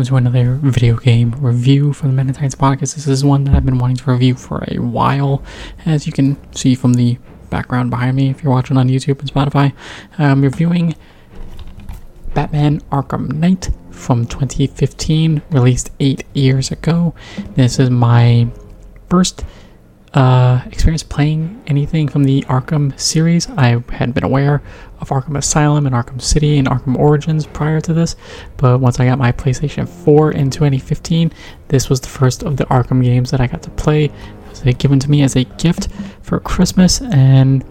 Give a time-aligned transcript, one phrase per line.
[0.00, 2.94] Welcome to another video game review for the Men podcast.
[2.94, 5.42] This is one that I've been wanting to review for a while,
[5.84, 7.18] as you can see from the
[7.50, 9.74] background behind me if you're watching on YouTube and Spotify.
[10.16, 10.94] I'm reviewing
[12.32, 17.14] Batman Arkham Knight from 2015, released eight years ago.
[17.56, 18.48] This is my
[19.10, 19.44] first
[20.14, 23.48] uh, experience playing anything from the Arkham series.
[23.50, 24.60] I had been aware
[25.00, 28.16] of Arkham Asylum and Arkham City and Arkham Origins prior to this,
[28.56, 31.32] but once I got my PlayStation 4 in 2015,
[31.68, 34.06] this was the first of the Arkham games that I got to play.
[34.06, 34.12] It
[34.50, 35.88] was given to me as a gift
[36.22, 37.64] for Christmas, and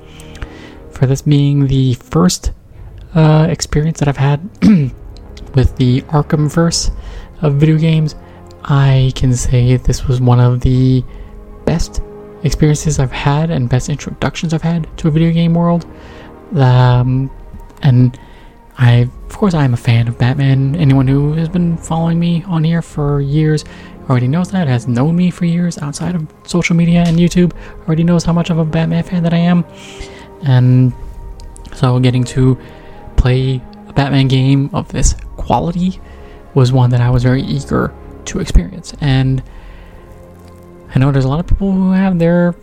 [0.92, 2.54] for this being the first
[3.16, 4.40] uh, experience that I've had
[5.56, 6.90] with the Arkham verse
[7.42, 8.16] of video games,
[8.64, 11.04] I can say this was one of the
[11.66, 12.02] best
[12.44, 15.86] experiences I've had and best introductions I've had to a video game world.
[16.56, 17.30] Um,
[17.82, 18.18] and
[18.78, 20.76] I, of course, I am a fan of Batman.
[20.76, 23.66] Anyone who has been following me on here for years
[24.10, 27.54] already knows that, has known me for years outside of social media and YouTube,
[27.86, 29.66] already knows how much of a Batman fan that I am.
[30.44, 30.94] And
[31.76, 32.58] so getting to
[33.18, 36.00] play a Batman game of this quality
[36.54, 37.94] was one that I was very eager
[38.26, 38.94] to experience.
[39.02, 39.44] And
[40.94, 42.56] I know there's a lot of people who have their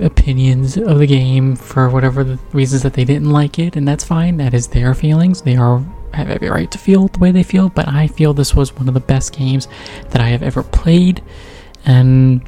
[0.00, 4.04] opinions of the game for whatever the reasons that they didn't like it, and that's
[4.04, 4.36] fine.
[4.36, 5.42] That is their feelings.
[5.42, 5.84] They are
[6.14, 8.88] have every right to feel the way they feel, but I feel this was one
[8.88, 9.68] of the best games
[10.10, 11.22] that I have ever played.
[11.84, 12.42] And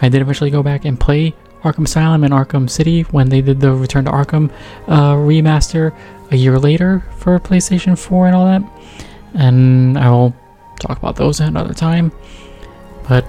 [0.00, 3.60] I did eventually go back and play Arkham Asylum and Arkham City when they did
[3.60, 4.50] the Return to Arkham
[4.88, 5.96] uh, remaster
[6.30, 8.62] a year later for PlayStation 4 and all that.
[9.34, 10.34] And I will
[10.80, 12.12] talk about those another time.
[13.08, 13.24] But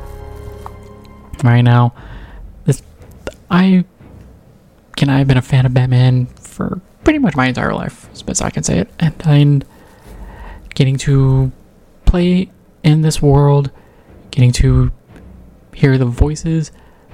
[1.44, 1.94] right now,
[2.66, 2.82] this
[3.50, 3.86] I
[4.96, 8.42] can I've been a fan of Batman for pretty much my entire life, as best
[8.42, 9.64] I can say it, and I'm
[10.74, 11.52] getting to
[12.06, 12.50] play
[12.84, 13.72] in this world,
[14.32, 14.92] getting to
[15.74, 16.72] hear the voices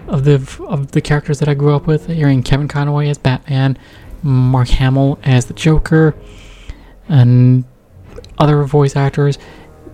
[0.08, 0.36] of the
[0.68, 3.78] of the characters that I grew up with, hearing Kevin Conroy as Batman,
[4.24, 6.16] Mark Hamill as the Joker,
[7.08, 7.64] and
[8.38, 9.38] other voice actors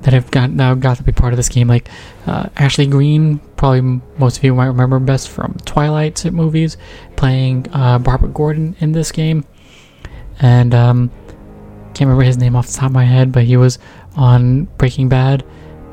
[0.05, 1.89] that have got now got to be part of this game, like
[2.27, 3.39] uh, Ashley Greene.
[3.57, 3.81] Probably
[4.19, 6.77] most of you might remember best from Twilight movies,
[7.15, 9.43] playing uh, Barbara Gordon in this game,
[10.39, 11.11] and um,
[11.95, 13.79] can't remember his name off the top of my head, but he was
[14.15, 15.43] on Breaking Bad.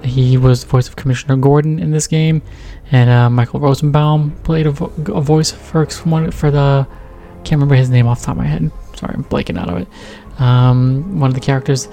[0.04, 2.42] He was the voice of Commissioner Gordon in this game,
[2.90, 6.86] and uh, Michael Rosenbaum played a, vo- a voice for for the.
[7.44, 8.70] Can't remember his name off the top of my head.
[8.94, 9.88] Sorry, I'm blanking out of it.
[10.38, 11.88] Um, one of the characters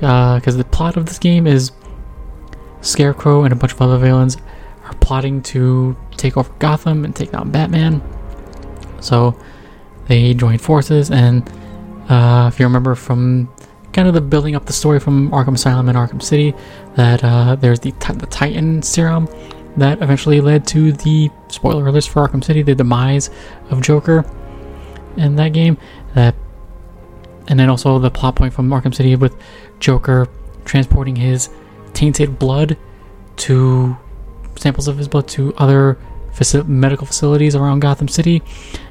[0.00, 1.72] because uh, the plot of this game is
[2.80, 4.36] Scarecrow and a bunch of other villains
[4.84, 8.02] are plotting to take over Gotham and take down Batman.
[9.00, 9.38] So
[10.06, 11.48] they join forces, and
[12.08, 13.48] uh, if you remember from
[13.92, 16.54] kind of the building up the story from Arkham Asylum and Arkham City,
[16.96, 19.28] that uh, there's the the Titan serum
[19.76, 23.30] that eventually led to the spoiler alerts for Arkham City, the demise
[23.70, 24.24] of Joker
[25.16, 25.76] in that game.
[26.14, 26.34] That
[27.48, 29.34] and then also the plot point from Arkham City with
[29.80, 30.28] Joker
[30.64, 31.48] transporting his
[31.94, 32.76] tainted blood
[33.38, 33.96] to
[34.56, 35.98] samples of his blood to other
[36.32, 38.42] faci- medical facilities around Gotham City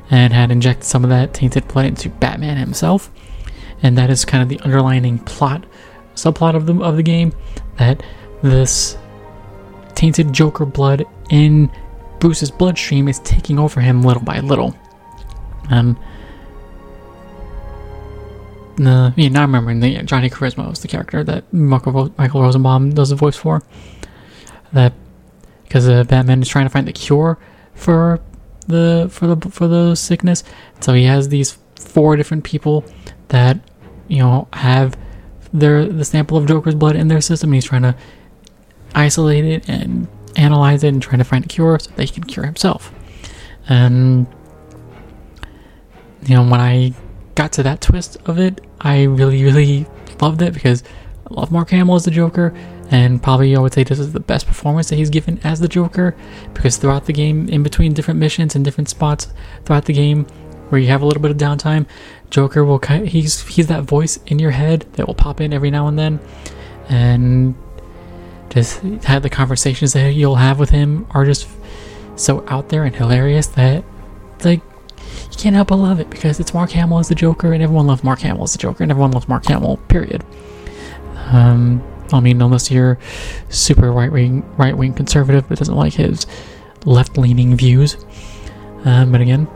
[0.09, 3.11] and had injected some of that tainted blood into Batman himself.
[3.83, 5.65] And that is kind of the underlining plot
[6.15, 7.31] subplot of the of the game
[7.77, 8.01] that
[8.41, 8.97] this
[9.93, 11.71] tainted Joker blood in
[12.19, 14.75] Bruce's bloodstream is taking over him little by little.
[15.69, 15.97] And
[18.77, 22.93] no, yeah, now I'm remembering the Johnny Charisma was the character that Michael, Michael Rosenbaum
[22.93, 23.63] does the voice for.
[24.73, 24.93] That
[25.63, 27.37] because uh, Batman is trying to find the cure
[27.73, 28.19] for
[28.67, 30.43] the for the for the sickness,
[30.79, 32.85] so he has these four different people
[33.29, 33.59] that
[34.07, 34.97] you know have
[35.53, 37.95] their the sample of Joker's blood in their system, and he's trying to
[38.93, 42.23] isolate it and analyze it and trying to find a cure so that he can
[42.25, 42.93] cure himself.
[43.67, 44.27] And
[46.23, 46.93] you know when I
[47.37, 49.85] got to that twist of it, I really, really
[50.19, 50.83] loved it because
[51.29, 52.51] I love Mark Hamill as the Joker,
[52.89, 55.67] and probably I would say this is the best performance that he's given as the
[55.67, 56.15] Joker
[56.55, 59.27] because throughout the game, in between different missions and different spots
[59.65, 60.25] throughout the game,
[60.69, 61.85] where you have a little bit of downtime,
[62.31, 65.87] Joker will he's he's that voice in your head that will pop in every now
[65.87, 66.19] and then,
[66.89, 67.55] and
[68.49, 71.47] just have the conversations that you'll have with him are just
[72.15, 73.83] so out there and hilarious that
[74.43, 74.61] like
[75.37, 77.85] you can't help but love it because it's Mark Hamill as the Joker, and everyone
[77.85, 79.77] loves Mark Hamill as the Joker, and everyone loves Mark Hamill.
[79.87, 80.23] Period.
[81.31, 82.97] Um, I mean, unless you're
[83.49, 86.25] super right wing, right wing conservative that doesn't like his
[86.85, 87.97] left leaning views.
[88.85, 89.47] Um, but again,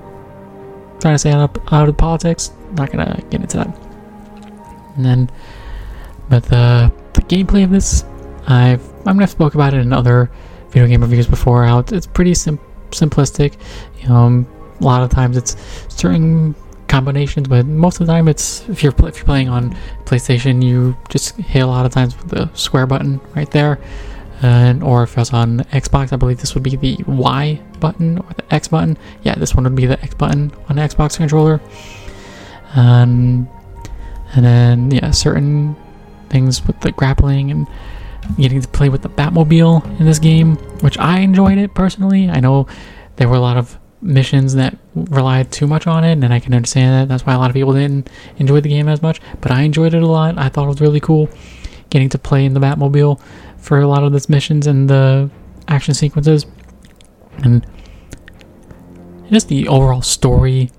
[0.99, 2.51] trying to stay out of, out of politics.
[2.73, 3.75] Not gonna get into that.
[4.95, 5.31] And then,
[6.29, 8.05] but the the gameplay of this,
[8.47, 10.29] I've I'm gonna spoke about it in other
[10.69, 11.63] video game reviews before.
[11.63, 12.59] Out, it's pretty sim-
[12.91, 13.55] simplistic.
[14.07, 14.45] Know,
[14.81, 15.55] a lot of times it's
[15.87, 16.55] certain
[16.87, 19.75] combinations, but most of the time it's if you're if you're playing on
[20.05, 23.79] PlayStation, you just hit a lot of times with the square button right there,
[24.41, 28.27] and or if it's on Xbox, I believe this would be the Y button or
[28.35, 28.97] the X button.
[29.23, 31.61] Yeah, this one would be the X button on the Xbox controller,
[32.75, 33.47] and
[34.35, 35.75] and then yeah, certain
[36.29, 37.67] things with the grappling and
[38.37, 42.29] getting to play with the Batmobile in this game, which I enjoyed it personally.
[42.29, 42.67] I know
[43.17, 46.53] there were a lot of missions that relied too much on it, and I can
[46.53, 47.11] understand that.
[47.11, 49.21] That's why a lot of people didn't enjoy the game as much.
[49.39, 50.37] But I enjoyed it a lot.
[50.37, 51.29] I thought it was really cool
[51.89, 53.21] getting to play in the Batmobile
[53.57, 55.29] for a lot of these missions and the
[55.67, 56.45] action sequences,
[57.43, 57.65] and
[59.29, 60.71] just the overall story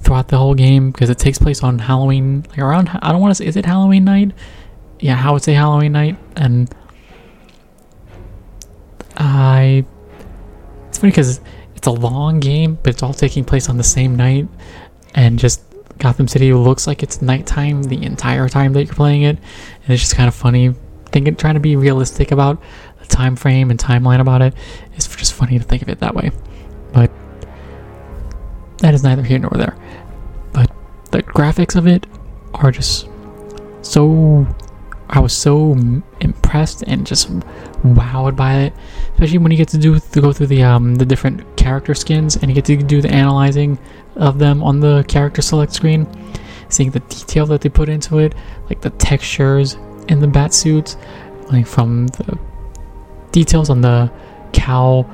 [0.00, 2.90] throughout the whole game because it takes place on Halloween, like around.
[3.02, 4.32] I don't want to say is it Halloween night?
[4.98, 6.74] Yeah, how would say Halloween night, and
[9.16, 9.84] I.
[10.88, 11.40] It's funny because
[11.76, 14.48] it's a long game, but it's all taking place on the same night,
[15.14, 15.62] and just
[15.98, 19.38] Gotham City looks like it's nighttime the entire time that you're playing it,
[19.82, 20.74] and it's just kind of funny.
[21.12, 22.60] Thinking, trying to be realistic about
[22.98, 24.54] the time frame and timeline about it,
[24.92, 26.30] it is just funny to think of it that way,
[26.92, 27.10] but
[28.78, 29.76] that is neither here nor there.
[30.52, 30.70] But
[31.12, 32.06] the graphics of it
[32.54, 33.08] are just
[33.82, 34.46] so.
[35.08, 35.72] I was so
[36.20, 37.30] impressed and just
[37.94, 38.72] wowed by it,
[39.12, 42.36] especially when you get to do to go through the um the different character skins
[42.36, 43.78] and you get to do the analyzing
[44.16, 46.06] of them on the character select screen,
[46.68, 48.34] seeing the detail that they put into it,
[48.68, 49.76] like the textures
[50.08, 50.96] in the bat suits,
[51.50, 52.38] like from the
[53.32, 54.10] details on the
[54.52, 55.08] cowl,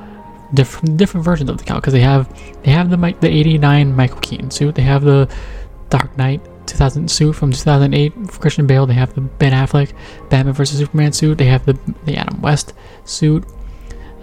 [0.53, 2.29] different different versions of the cowl because they have
[2.63, 5.29] they have the the 89 Michael Keaton suit, they have the
[5.89, 9.93] Dark Knight 2000 suit from 2008 for Christian Bale, they have the Ben Affleck
[10.29, 12.73] Batman vs Superman suit, they have the the Adam West
[13.05, 13.45] suit,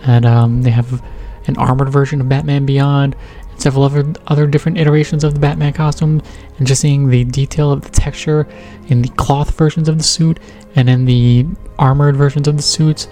[0.02, 1.02] and um, they have
[1.46, 3.16] an armored version of Batman Beyond,
[3.50, 6.22] and several other other different iterations of the Batman costume,
[6.58, 8.46] and just seeing the detail of the texture
[8.88, 10.38] in the cloth versions of the suit
[10.76, 11.46] and in the
[11.78, 13.08] armored versions of the suits,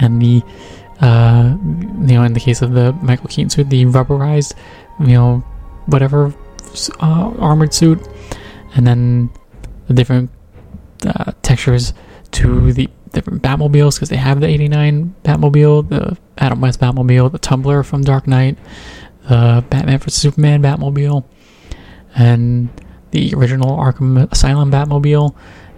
[0.00, 0.42] and the
[1.00, 4.54] uh, you know, in the case of the Michael Keaton suit, the rubberized,
[5.00, 5.38] you know,
[5.86, 6.34] whatever
[7.00, 8.06] uh, armored suit,
[8.74, 9.30] and then
[9.86, 10.30] the different
[11.06, 11.92] uh, textures
[12.32, 17.38] to the different Batmobiles because they have the 89 Batmobile, the Adam West Batmobile, the
[17.38, 18.58] Tumbler from Dark Knight,
[19.28, 21.24] the Batman vs Superman Batmobile,
[22.16, 22.68] and
[23.10, 25.34] the original Arkham Asylum Batmobile,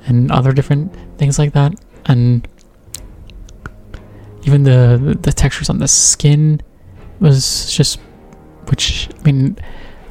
[0.06, 1.74] and other different things like that.
[2.06, 2.46] And
[4.44, 6.60] even the the textures on the skin
[7.20, 8.00] was just,
[8.68, 9.58] which I mean,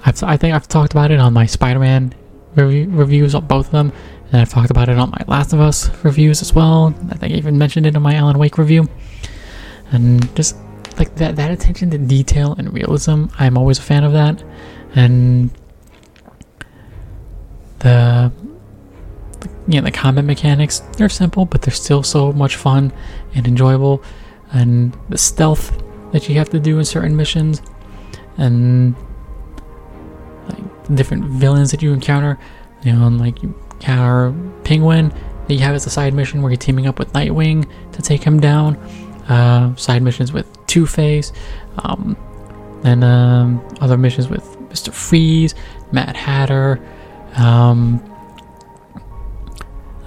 [0.05, 2.13] I've, I think I've talked about it on my Spider-Man
[2.55, 3.91] review, reviews on both of them,
[4.31, 6.93] and I've talked about it on my Last of Us reviews as well.
[7.09, 8.87] I think I even mentioned it in my Alan Wake review,
[9.91, 10.55] and just
[10.97, 14.43] like that that attention to detail and realism, I'm always a fan of that,
[14.95, 15.51] and
[17.79, 18.31] the
[19.67, 22.91] you know, the combat mechanics, they're simple, but they're still so much fun
[23.35, 24.03] and enjoyable.
[24.51, 27.61] And the stealth that you have to do in certain missions,
[28.37, 28.95] and
[30.95, 32.37] different villains that you encounter,
[32.83, 35.13] you know, and like you Penguin
[35.47, 38.23] that you have as a side mission where you're teaming up with Nightwing to take
[38.23, 38.75] him down.
[39.27, 41.31] Uh, side missions with Two Face,
[41.83, 42.17] um,
[42.83, 45.53] and um, other missions with Mister Freeze,
[45.91, 46.79] Mad Hatter.
[47.35, 48.03] Um,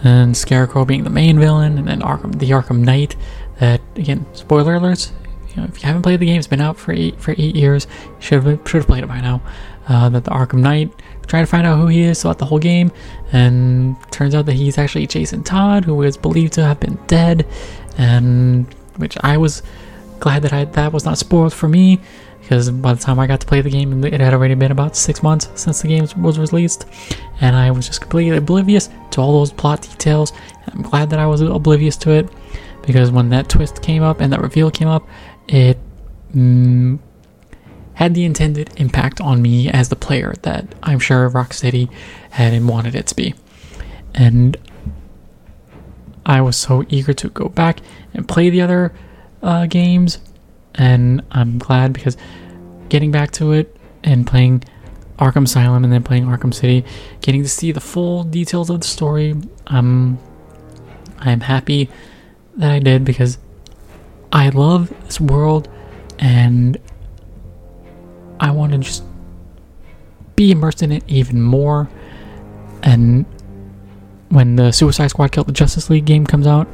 [0.05, 3.15] and Scarecrow being the main villain, and then Arkham, the Arkham Knight.
[3.61, 5.13] That again, spoiler alerts.
[5.51, 7.55] You know, if you haven't played the game, it's been out for eight for eight
[7.55, 7.87] years.
[8.19, 9.41] Should have should have played it by now.
[9.89, 10.93] Uh, that the Arkham Knight
[11.27, 12.93] trying to find out who he is throughout the whole game,
[13.33, 17.47] and turns out that he's actually Jason Todd, who is believed to have been dead,
[17.99, 19.63] and which I was
[20.21, 22.01] glad that I that was not spoiled for me
[22.43, 24.97] because by the time I got to play the game, it had already been about
[24.97, 26.87] six months since the game was released,
[27.41, 30.33] and I was just completely oblivious to all those plot details.
[30.67, 32.29] I'm glad that I was oblivious to it
[32.83, 35.09] because when that twist came up and that reveal came up,
[35.49, 35.79] it
[36.35, 36.99] mm,
[38.03, 41.89] had the intended impact on me as the player that I'm sure Rocksteady
[42.31, 43.33] had wanted it to be.
[44.13, 44.57] And
[46.27, 47.79] I was so eager to go back
[48.13, 48.93] and play the other
[49.41, 50.19] uh, games,
[50.75, 52.17] and I'm glad because
[52.89, 54.65] getting back to it and playing
[55.21, 56.85] Arkham Asylum and then playing Arkham City,
[57.21, 59.37] getting to see the full details of the story,
[59.69, 60.19] um,
[61.19, 61.89] I'm happy
[62.57, 63.39] that I did because
[64.33, 65.69] I love this world
[66.19, 66.79] and
[68.43, 69.05] I want to just
[70.35, 71.89] be immersed in it even more.
[72.83, 73.25] And
[74.31, 76.67] when the Suicide Squad Kill the Justice League game comes out,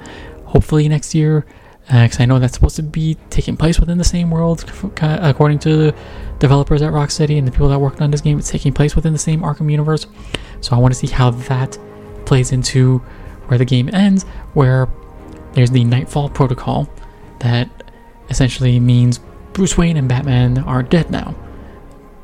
[0.47, 1.45] hopefully next year,
[1.83, 4.65] because uh, I know that's supposed to be taking place within the same world,
[5.03, 5.95] according to the
[6.39, 8.39] developers at Rocksteady and the people that worked on this game.
[8.39, 10.07] It's taking place within the same Arkham universe,
[10.63, 11.79] so I want to see how that
[12.25, 12.99] plays into
[13.49, 14.89] where the game ends, where
[15.53, 16.89] there's the Knightfall Protocol
[17.41, 17.69] that
[18.31, 19.21] essentially means
[19.53, 21.35] Bruce Wayne and Batman are dead now.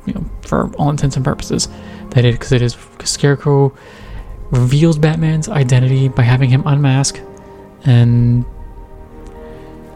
[0.07, 1.69] You know, for all intents and purposes,
[2.11, 3.75] that it because it is Scarecrow
[4.51, 7.21] reveals Batman's identity by having him unmask,
[7.85, 8.45] and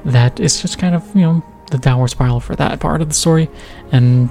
[0.04, 3.14] that is just kind of you know the downward spiral for that part of the
[3.14, 3.48] story,
[3.92, 4.30] and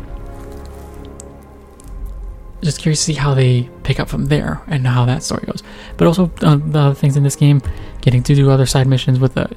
[2.64, 5.64] just curious to see how they pick up from there and how that story goes.
[5.96, 7.62] But also uh, the other things in this game,
[8.02, 9.48] getting to do other side missions with uh,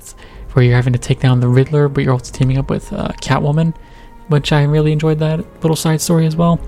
[0.52, 3.08] where you're having to take down the Riddler, but you're also teaming up with uh,
[3.22, 3.74] Catwoman,
[4.30, 6.60] which I really enjoyed that little side story as well.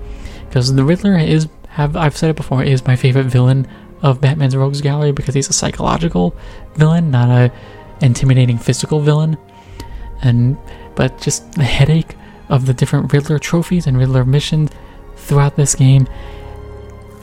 [0.47, 3.67] Because the Riddler is have I've said it before is my favorite villain
[4.01, 6.35] of Batman's Rogues Gallery because he's a psychological
[6.75, 7.51] villain, not a
[8.01, 9.37] intimidating physical villain.
[10.21, 10.57] And
[10.95, 12.15] but just the headache
[12.49, 14.69] of the different Riddler trophies and Riddler missions
[15.15, 16.07] throughout this game.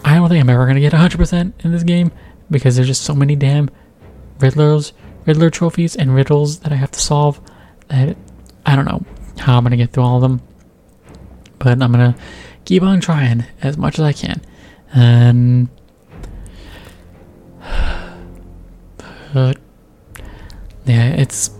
[0.04, 2.10] I don't think I'm ever gonna get 100% in this game
[2.50, 3.68] because there's just so many damn
[4.38, 4.92] Riddlers,
[5.26, 7.38] Riddler trophies, and riddles that I have to solve
[7.88, 8.16] that
[8.64, 9.04] I don't know
[9.40, 10.40] how I'm gonna get through all of them.
[11.58, 12.16] But I'm gonna
[12.64, 14.40] keep on trying as much as I can.
[14.92, 15.68] And
[19.32, 19.58] but
[20.84, 21.50] yeah, it's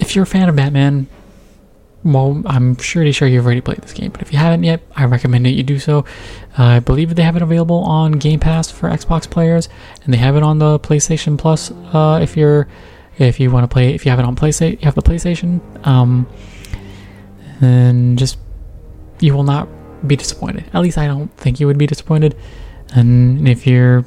[0.00, 1.06] if you're a fan of Batman,
[2.04, 5.04] well, I'm pretty sure you've already played this game, but if you haven't yet, I
[5.04, 6.04] recommend that you do so.
[6.58, 9.68] Uh, I believe they have it available on Game Pass for Xbox players,
[10.04, 11.70] and they have it on the PlayStation Plus.
[11.70, 12.66] Uh, if you're,
[13.18, 15.86] if you want to play, if you have it on PlayStation, you have the PlayStation,
[15.86, 16.26] um,
[17.62, 18.38] and just
[19.20, 19.68] you will not
[20.06, 20.64] be disappointed.
[20.72, 22.36] At least I don't think you would be disappointed.
[22.94, 24.04] And if you're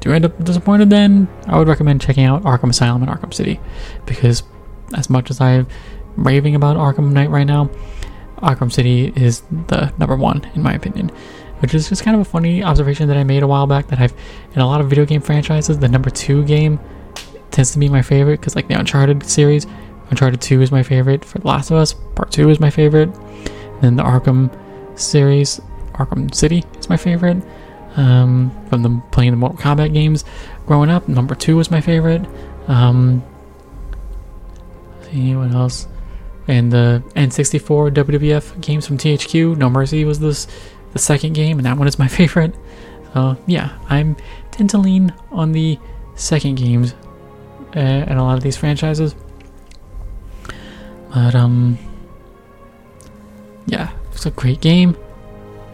[0.00, 3.58] do end up disappointed, then I would recommend checking out Arkham Asylum and Arkham City,
[4.06, 4.42] because
[4.96, 5.66] as much as I'm
[6.16, 7.70] raving about Arkham Knight right now,
[8.38, 11.10] Arkham City is the number one in my opinion.
[11.60, 13.98] Which is just kind of a funny observation that I made a while back that
[13.98, 14.14] I've
[14.54, 16.78] in a lot of video game franchises, the number two game
[17.50, 19.66] tends to be my favorite because like the Uncharted series,
[20.10, 21.24] Uncharted 2 is my favorite.
[21.24, 23.14] For The Last of Us, Part 2 is my favorite.
[23.14, 24.50] And then the Arkham
[24.98, 25.60] series,
[25.94, 27.42] Arkham City is my favorite.
[27.96, 30.24] Um, from the playing the Mortal Kombat games
[30.66, 32.24] growing up, number two was my favorite.
[32.68, 33.24] Um,
[35.02, 35.88] see what else?
[36.46, 40.46] And the N64 WWF games from THQ, No Mercy was this
[40.92, 42.54] the second game, and that one is my favorite.
[43.14, 44.16] So yeah, I'm
[44.52, 45.78] tend to lean on the
[46.14, 46.94] second games
[47.76, 49.14] uh, in a lot of these franchises.
[51.12, 51.78] But um,
[53.66, 54.96] yeah, it's a great game.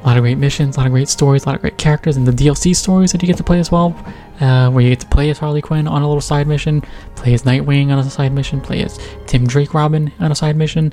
[0.03, 2.19] A lot of great missions, a lot of great stories, a lot of great characters,
[2.19, 3.97] and the DLC stories that you get to play as well,
[4.41, 6.83] uh, where you get to play as Harley Quinn on a little side mission,
[7.17, 10.57] play as Nightwing on a side mission, play as Tim Drake Robin on a side
[10.57, 10.93] mission,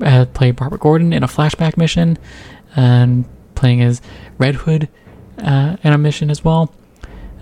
[0.00, 2.18] uh, play Barbara Gordon in a flashback mission,
[2.76, 3.24] and
[3.56, 4.00] playing as
[4.38, 4.88] Red Hood
[5.38, 6.72] uh, in a mission as well,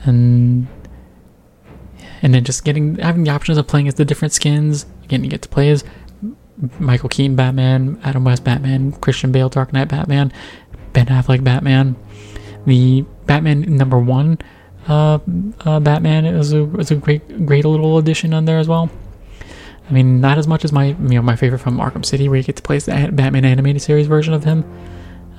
[0.05, 0.67] and
[2.23, 4.87] and then just getting having the options of playing as the different skins.
[5.05, 5.85] Again, you get to play as
[6.79, 10.33] Michael Keaton Batman, Adam West Batman, Christian Bale Dark Knight Batman,
[10.93, 11.97] Ben Affleck Batman.
[12.67, 14.39] The Batman number one
[14.89, 15.19] uh,
[15.61, 18.91] uh, Batman is a is a great great little addition on there as well.
[19.89, 22.39] I mean, not as much as my you know my favorite from Arkham City, where
[22.39, 24.65] you get to play the Batman animated series version of him,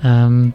[0.02, 0.54] um,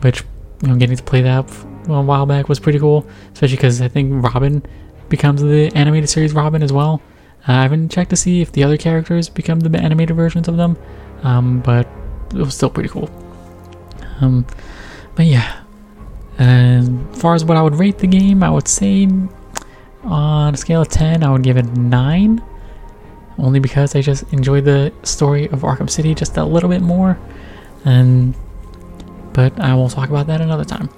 [0.00, 0.22] which
[0.62, 1.50] you know getting to play that
[1.88, 4.62] a while back was pretty cool, especially because I think Robin
[5.08, 7.02] becomes the animated series Robin as well.
[7.48, 10.76] I haven't checked to see if the other characters become the animated versions of them,
[11.22, 11.88] um, but
[12.34, 13.10] it was still pretty cool.
[14.20, 14.46] Um,
[15.14, 15.62] but yeah,
[16.38, 19.08] as far as what I would rate the game, I would say
[20.04, 22.42] on a scale of 10, I would give it 9.
[23.38, 27.18] Only because I just enjoy the story of Arkham City just a little bit more.
[27.84, 28.34] And
[29.34, 30.88] but I will talk about that another time.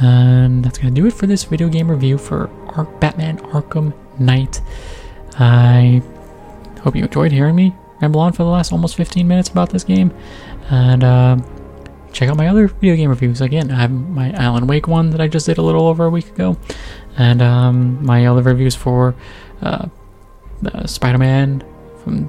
[0.00, 4.60] And that's gonna do it for this video game review for Ar- Batman Arkham Knight.
[5.38, 6.02] I
[6.82, 9.84] hope you enjoyed hearing me ramble on for the last almost 15 minutes about this
[9.84, 10.12] game.
[10.70, 11.36] And uh,
[12.12, 13.40] check out my other video game reviews.
[13.40, 16.10] Again, I have my Alan Wake one that I just did a little over a
[16.10, 16.56] week ago.
[17.16, 19.14] And um, my other reviews for
[19.62, 19.88] uh,
[20.86, 21.64] Spider Man
[22.02, 22.28] from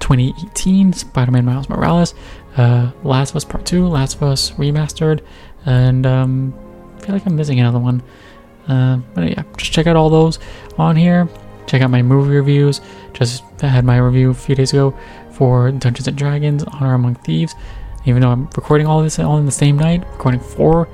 [0.00, 2.14] 2018, Spider Man Miles Morales,
[2.56, 5.20] uh, Last of Us Part 2, Last of Us Remastered,
[5.64, 6.54] and um,
[6.96, 8.02] I feel like I'm missing another one.
[8.68, 10.38] Uh, but yeah, just check out all those
[10.76, 11.28] on here.
[11.66, 12.80] Check out my movie reviews.
[13.12, 14.96] Just had my review a few days ago
[15.32, 17.54] for Dungeons and Dragons: Honor Among Thieves.
[18.04, 20.88] Even though I'm recording all this all in the same night, recording four,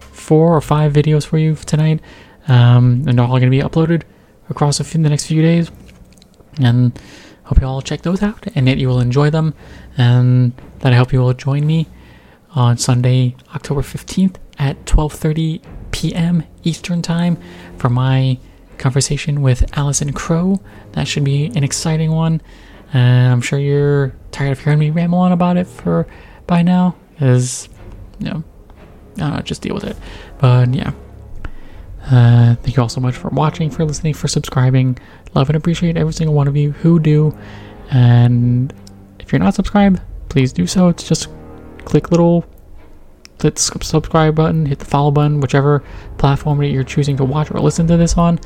[0.00, 2.00] four or five videos for you tonight.
[2.48, 4.02] Um, and they're all going to be uploaded
[4.48, 5.70] across the next few days.
[6.60, 6.98] And
[7.44, 9.54] hope you all check those out and that you will enjoy them.
[9.96, 11.86] And that I hope you will join me
[12.52, 15.62] on Sunday, October 15th at 12:30
[15.92, 16.44] p.m.
[16.64, 17.38] Eastern Time
[17.76, 18.38] for my
[18.80, 20.60] conversation with Allison Crow.
[20.92, 22.42] That should be an exciting one.
[22.92, 26.08] And I'm sure you're tired of hearing me ramble on about it for
[26.48, 27.68] by now, because
[28.18, 28.44] you know,
[29.16, 29.96] know, just deal with it.
[30.38, 30.92] But yeah.
[32.06, 34.98] Uh, thank you all so much for watching, for listening, for subscribing.
[35.34, 37.36] Love and appreciate every single one of you who do.
[37.90, 38.72] And
[39.20, 40.88] if you're not subscribed, please do so.
[40.88, 41.28] It's just
[41.84, 42.44] click little
[43.42, 45.82] hit subscribe button, hit the follow button, whichever
[46.18, 48.38] platform that you're choosing to watch or listen to this on,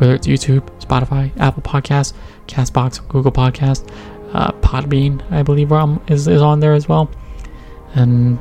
[0.00, 2.12] whether it's YouTube, Spotify, Apple Podcasts,
[2.46, 3.88] Castbox, Google Podcast,
[4.32, 7.10] uh, Podbean, I believe um, is, on there as well.
[7.94, 8.38] And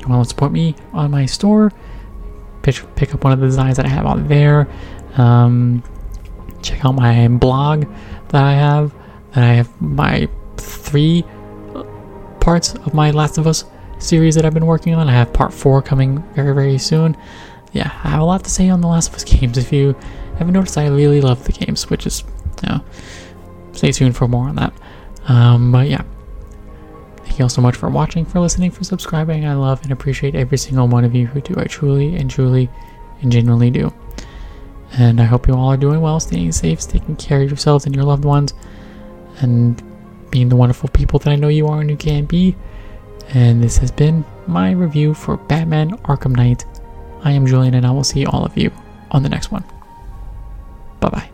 [0.00, 1.72] you want to support me on my store,
[2.62, 4.68] pick, pick up one of the designs that I have on there.
[5.16, 5.82] Um,
[6.62, 7.86] check out my blog
[8.28, 8.92] that I have.
[9.32, 11.24] That I have my three
[12.40, 13.64] parts of my Last of Us
[13.98, 15.08] series that I've been working on.
[15.08, 17.16] I have part four coming very, very soon.
[17.72, 19.56] Yeah, I have a lot to say on the Last of Us games.
[19.58, 19.96] If you
[20.38, 22.24] haven't noticed, I really love the games, which is,
[22.62, 22.84] you know,
[23.72, 24.72] stay tuned for more on that.
[25.28, 26.02] Um, but yeah,
[27.18, 29.46] thank you all so much for watching, for listening, for subscribing.
[29.46, 31.54] I love and appreciate every single one of you who do.
[31.56, 32.68] I truly and truly
[33.20, 33.92] and genuinely do.
[34.96, 37.94] And I hope you all are doing well, staying safe, taking care of yourselves and
[37.94, 38.54] your loved ones,
[39.40, 39.82] and
[40.30, 42.54] being the wonderful people that I know you are and you can be.
[43.30, 46.64] And this has been my review for Batman Arkham Knight.
[47.24, 48.70] I am Julian, and I will see all of you
[49.10, 49.64] on the next one.
[51.04, 51.33] Bye bye.